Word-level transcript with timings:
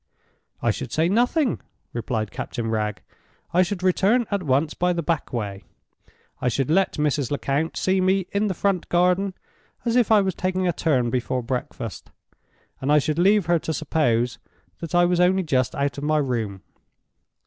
"I 0.63 0.71
should 0.71 0.91
say 0.91 1.07
nothing," 1.07 1.61
replied 1.93 2.31
Captain 2.31 2.71
Wragge. 2.71 3.03
"I 3.53 3.61
should 3.61 3.83
return 3.83 4.25
at 4.31 4.41
once 4.41 4.73
by 4.73 4.93
the 4.93 5.03
back 5.03 5.31
way; 5.31 5.63
I 6.41 6.49
should 6.49 6.71
let 6.71 6.93
Mrs. 6.93 7.29
Lecount 7.29 7.77
see 7.77 8.01
me 8.01 8.25
in 8.31 8.47
the 8.47 8.55
front 8.55 8.89
garden 8.89 9.35
as 9.85 9.95
if 9.95 10.11
I 10.11 10.21
was 10.21 10.33
taking 10.33 10.67
a 10.67 10.73
turn 10.73 11.11
before 11.11 11.43
breakfast; 11.43 12.09
and 12.81 12.91
I 12.91 12.97
should 12.97 13.19
leave 13.19 13.45
her 13.45 13.59
to 13.59 13.73
suppose 13.75 14.39
that 14.79 14.95
I 14.95 15.05
was 15.05 15.19
only 15.19 15.43
just 15.43 15.75
out 15.75 15.99
of 15.99 16.03
my 16.03 16.17
room. 16.17 16.63